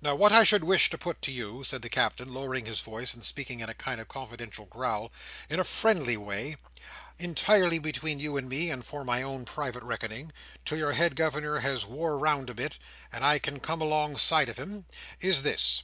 Now 0.00 0.14
what 0.14 0.30
I 0.32 0.44
should 0.44 0.62
wish 0.62 0.88
to 0.90 0.96
put 0.96 1.20
to 1.22 1.32
you," 1.32 1.64
said 1.64 1.82
the 1.82 1.88
Captain, 1.88 2.32
lowering 2.32 2.64
his 2.64 2.80
voice, 2.80 3.12
and 3.12 3.24
speaking 3.24 3.58
in 3.58 3.68
a 3.68 3.74
kind 3.74 4.00
of 4.00 4.06
confidential 4.06 4.66
growl, 4.66 5.10
"in 5.50 5.58
a 5.58 5.64
friendly 5.64 6.16
way, 6.16 6.58
entirely 7.18 7.80
between 7.80 8.20
you 8.20 8.36
and 8.36 8.48
me, 8.48 8.70
and 8.70 8.86
for 8.86 9.04
my 9.04 9.20
own 9.20 9.44
private 9.44 9.82
reckoning, 9.82 10.32
"till 10.64 10.78
your 10.78 10.92
head 10.92 11.16
Governor 11.16 11.58
has 11.58 11.84
wore 11.86 12.16
round 12.16 12.50
a 12.50 12.54
bit, 12.54 12.78
and 13.10 13.24
I 13.24 13.40
can 13.40 13.58
come 13.58 13.80
alongside 13.80 14.48
of 14.48 14.58
him, 14.58 14.86
is 15.20 15.42
this. 15.42 15.82